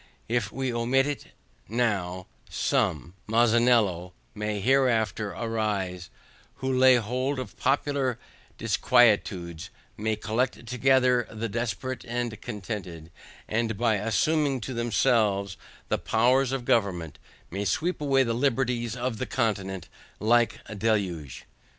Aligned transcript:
If 0.27 0.51
we 0.51 0.73
omit 0.73 1.05
it 1.05 1.27
now, 1.69 2.25
some, 2.49 3.13
[*1] 3.29 3.31
Massanello 3.37 4.13
may 4.33 4.59
hereafter 4.59 5.29
arise, 5.31 6.09
who 6.55 6.73
laying 6.75 7.01
hold 7.01 7.37
of 7.37 7.55
popular 7.55 8.17
disquietudes, 8.57 9.69
may 9.97 10.15
collect 10.15 10.65
together 10.65 11.27
the 11.29 11.47
desperate 11.47 12.03
and 12.07 12.31
discontented, 12.31 13.11
and 13.47 13.77
by 13.77 13.97
assuming 13.97 14.59
to 14.61 14.73
themselves 14.73 15.55
the 15.89 15.99
powers 15.99 16.51
of 16.51 16.65
government, 16.65 17.19
may 17.51 17.63
sweep 17.63 18.01
away 18.01 18.23
the 18.23 18.33
liberties 18.33 18.95
of 18.95 19.19
the 19.19 19.27
continent 19.27 19.87
like 20.19 20.61
a 20.65 20.73
deluge. 20.73 21.45